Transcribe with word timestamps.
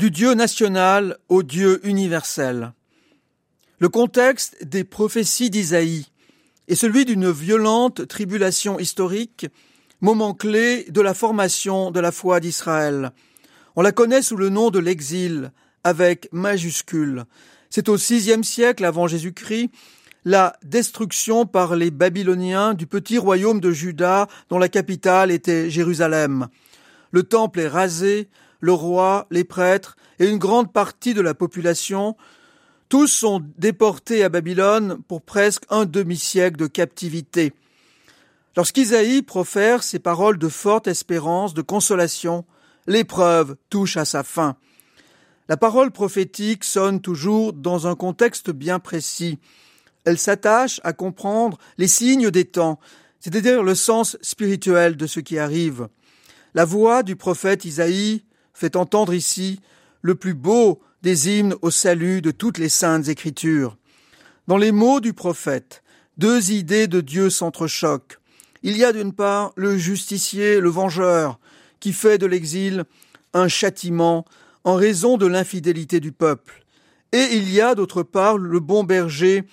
Du 0.00 0.10
Dieu 0.10 0.32
national 0.32 1.18
au 1.28 1.42
Dieu 1.42 1.86
universel. 1.86 2.72
Le 3.80 3.90
contexte 3.90 4.64
des 4.64 4.82
prophéties 4.82 5.50
d'Isaïe 5.50 6.06
est 6.68 6.74
celui 6.74 7.04
d'une 7.04 7.30
violente 7.30 8.08
tribulation 8.08 8.78
historique, 8.78 9.46
moment 10.00 10.32
clé 10.32 10.86
de 10.88 11.02
la 11.02 11.12
formation 11.12 11.90
de 11.90 12.00
la 12.00 12.12
foi 12.12 12.40
d'Israël. 12.40 13.10
On 13.76 13.82
la 13.82 13.92
connaît 13.92 14.22
sous 14.22 14.38
le 14.38 14.48
nom 14.48 14.70
de 14.70 14.78
l'exil, 14.78 15.52
avec 15.84 16.30
majuscule. 16.32 17.26
C'est 17.68 17.90
au 17.90 17.98
sixième 17.98 18.42
siècle 18.42 18.86
avant 18.86 19.06
Jésus-Christ 19.06 19.68
la 20.24 20.56
destruction 20.62 21.44
par 21.44 21.76
les 21.76 21.90
Babyloniens 21.90 22.72
du 22.72 22.86
petit 22.86 23.18
royaume 23.18 23.60
de 23.60 23.70
Juda 23.70 24.28
dont 24.48 24.58
la 24.58 24.70
capitale 24.70 25.30
était 25.30 25.68
Jérusalem. 25.68 26.48
Le 27.10 27.22
temple 27.22 27.60
est 27.60 27.68
rasé, 27.68 28.30
le 28.60 28.72
roi, 28.72 29.26
les 29.30 29.44
prêtres 29.44 29.96
et 30.18 30.28
une 30.28 30.38
grande 30.38 30.72
partie 30.72 31.14
de 31.14 31.20
la 31.20 31.34
population, 31.34 32.16
tous 32.88 33.06
sont 33.06 33.42
déportés 33.56 34.24
à 34.24 34.28
Babylone 34.28 34.98
pour 35.08 35.22
presque 35.22 35.64
un 35.70 35.84
demi-siècle 35.84 36.56
de 36.56 36.66
captivité. 36.66 37.52
Lorsqu'Isaïe 38.56 39.22
profère 39.22 39.82
ces 39.82 40.00
paroles 40.00 40.38
de 40.38 40.48
forte 40.48 40.88
espérance, 40.88 41.54
de 41.54 41.62
consolation, 41.62 42.44
l'épreuve 42.86 43.56
touche 43.70 43.96
à 43.96 44.04
sa 44.04 44.22
fin. 44.22 44.56
La 45.48 45.56
parole 45.56 45.90
prophétique 45.92 46.64
sonne 46.64 47.00
toujours 47.00 47.52
dans 47.52 47.86
un 47.86 47.94
contexte 47.94 48.50
bien 48.50 48.78
précis. 48.78 49.38
Elle 50.04 50.18
s'attache 50.18 50.80
à 50.84 50.92
comprendre 50.92 51.58
les 51.78 51.88
signes 51.88 52.30
des 52.30 52.44
temps, 52.44 52.80
c'est-à-dire 53.20 53.62
le 53.62 53.74
sens 53.74 54.16
spirituel 54.20 54.96
de 54.96 55.06
ce 55.06 55.20
qui 55.20 55.38
arrive. 55.38 55.88
La 56.54 56.64
voix 56.64 57.02
du 57.02 57.14
prophète 57.14 57.64
Isaïe 57.64 58.24
fait 58.60 58.76
entendre 58.76 59.14
ici 59.14 59.58
le 60.02 60.14
plus 60.14 60.34
beau 60.34 60.80
des 61.02 61.30
hymnes 61.30 61.54
au 61.62 61.70
salut 61.70 62.20
de 62.20 62.30
toutes 62.30 62.58
les 62.58 62.68
saintes 62.68 63.08
écritures. 63.08 63.78
Dans 64.48 64.58
les 64.58 64.70
mots 64.70 65.00
du 65.00 65.14
prophète, 65.14 65.82
deux 66.18 66.50
idées 66.52 66.86
de 66.86 67.00
Dieu 67.00 67.30
s'entrechoquent. 67.30 68.18
Il 68.62 68.76
y 68.76 68.84
a 68.84 68.92
d'une 68.92 69.14
part 69.14 69.52
le 69.56 69.78
justicier, 69.78 70.60
le 70.60 70.68
vengeur, 70.68 71.40
qui 71.80 71.94
fait 71.94 72.18
de 72.18 72.26
l'exil 72.26 72.84
un 73.32 73.48
châtiment 73.48 74.26
en 74.64 74.74
raison 74.74 75.16
de 75.16 75.26
l'infidélité 75.26 75.98
du 75.98 76.12
peuple. 76.12 76.66
Et 77.12 77.28
il 77.32 77.50
y 77.50 77.62
a 77.62 77.74
d'autre 77.74 78.02
part 78.02 78.36
le 78.36 78.60
bon 78.60 78.84
berger 78.84 79.44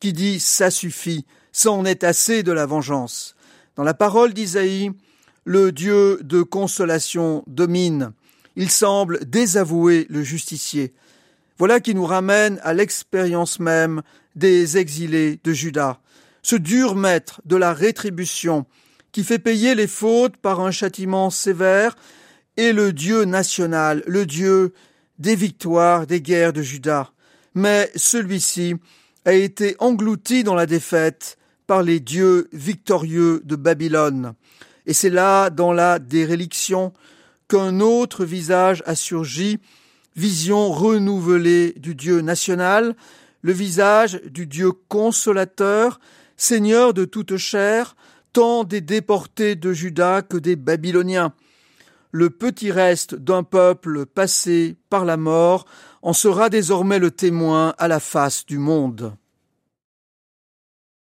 qui 0.00 0.12
dit 0.12 0.38
ça 0.38 0.70
suffit, 0.70 1.24
ça 1.50 1.70
en 1.70 1.86
est 1.86 2.04
assez 2.04 2.42
de 2.42 2.52
la 2.52 2.66
vengeance. 2.66 3.36
Dans 3.76 3.84
la 3.84 3.94
parole 3.94 4.34
d'Isaïe, 4.34 4.90
le 5.46 5.72
Dieu 5.72 6.20
de 6.22 6.42
consolation 6.42 7.42
domine. 7.46 8.12
Il 8.56 8.70
semble 8.70 9.24
désavouer 9.24 10.06
le 10.10 10.22
justicier. 10.22 10.92
Voilà 11.58 11.80
qui 11.80 11.94
nous 11.94 12.06
ramène 12.06 12.58
à 12.62 12.72
l'expérience 12.72 13.60
même 13.60 14.02
des 14.34 14.78
exilés 14.78 15.40
de 15.44 15.52
Juda, 15.52 16.00
ce 16.42 16.56
dur 16.56 16.94
maître 16.94 17.40
de 17.44 17.56
la 17.56 17.72
rétribution 17.72 18.66
qui 19.12 19.24
fait 19.24 19.38
payer 19.38 19.74
les 19.74 19.86
fautes 19.86 20.36
par 20.36 20.60
un 20.60 20.70
châtiment 20.70 21.30
sévère, 21.30 21.96
et 22.56 22.72
le 22.72 22.92
Dieu 22.92 23.24
national, 23.24 24.02
le 24.06 24.26
Dieu 24.26 24.72
des 25.18 25.34
victoires 25.34 26.06
des 26.06 26.20
guerres 26.20 26.52
de 26.52 26.62
Juda. 26.62 27.10
Mais 27.54 27.90
celui-ci 27.96 28.74
a 29.24 29.32
été 29.32 29.76
englouti 29.78 30.44
dans 30.44 30.54
la 30.54 30.66
défaite 30.66 31.38
par 31.66 31.82
les 31.82 32.00
dieux 32.00 32.48
victorieux 32.52 33.42
de 33.44 33.56
Babylone. 33.56 34.34
Et 34.86 34.92
c'est 34.92 35.10
là, 35.10 35.50
dans 35.50 35.72
la 35.72 35.98
déréliction, 35.98 36.92
qu'un 37.50 37.80
autre 37.80 38.24
visage 38.24 38.80
a 38.86 38.94
surgi, 38.94 39.58
vision 40.14 40.70
renouvelée 40.70 41.74
du 41.76 41.96
Dieu 41.96 42.20
national, 42.20 42.94
le 43.42 43.52
visage 43.52 44.20
du 44.24 44.46
Dieu 44.46 44.70
consolateur, 44.88 45.98
Seigneur 46.36 46.94
de 46.94 47.04
toute 47.04 47.36
chair, 47.36 47.96
tant 48.32 48.62
des 48.62 48.80
déportés 48.80 49.56
de 49.56 49.72
Juda 49.72 50.22
que 50.22 50.36
des 50.36 50.54
Babyloniens. 50.54 51.34
Le 52.12 52.30
petit 52.30 52.70
reste 52.70 53.16
d'un 53.16 53.42
peuple 53.42 54.06
passé 54.06 54.76
par 54.88 55.04
la 55.04 55.16
mort 55.16 55.64
en 56.02 56.12
sera 56.12 56.50
désormais 56.50 57.00
le 57.00 57.10
témoin 57.10 57.74
à 57.78 57.88
la 57.88 57.98
face 57.98 58.46
du 58.46 58.58
monde. 58.58 59.12